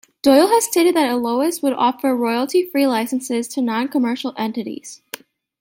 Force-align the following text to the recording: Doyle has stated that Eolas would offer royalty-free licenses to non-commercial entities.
Doyle 0.23 0.47
has 0.47 0.63
stated 0.65 0.95
that 0.95 1.11
Eolas 1.11 1.61
would 1.61 1.73
offer 1.73 2.15
royalty-free 2.15 2.87
licenses 2.87 3.47
to 3.49 3.61
non-commercial 3.61 4.33
entities. 4.35 5.03